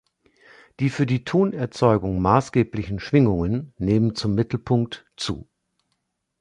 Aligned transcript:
Die 0.79 0.89
für 0.89 1.05
die 1.05 1.25
Tonerzeugung 1.25 2.23
maßgeblichen 2.23 2.99
Schwingungen 2.99 3.75
nehmen 3.77 4.15
zum 4.15 4.33
Mittelpunkt 4.33 5.05
zu. 5.15 5.47